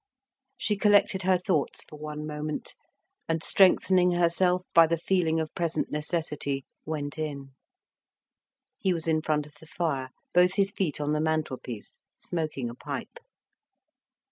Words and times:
She 0.57 0.77
collected 0.77 1.21
her 1.21 1.37
thoughts 1.37 1.83
for 1.83 1.99
one 1.99 2.25
moment, 2.25 2.73
and, 3.29 3.43
strengthening 3.43 4.13
herself 4.13 4.63
by 4.73 4.87
the 4.87 4.97
feeling 4.97 5.39
of 5.39 5.53
present 5.53 5.91
necessity, 5.91 6.65
went 6.87 7.19
in. 7.19 7.51
He 8.79 8.93
was 8.95 9.07
in 9.07 9.21
front 9.21 9.45
of 9.45 9.53
the 9.59 9.67
fire, 9.67 10.09
both 10.33 10.55
his 10.55 10.71
feet 10.71 10.99
on 10.99 11.11
the 11.13 11.21
mantelpiece, 11.21 12.01
smoking 12.17 12.67
a 12.67 12.73
pipe. 12.73 13.19